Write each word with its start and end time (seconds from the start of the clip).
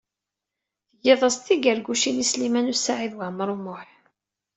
Tgid-as-d 0.95 1.41
tigargucin 1.45 2.23
i 2.23 2.25
Sliman 2.31 2.71
U 2.73 2.75
Saɛid 2.77 3.13
Waɛmaṛ 3.17 3.49
U 3.55 3.57
Muḥ. 3.63 3.81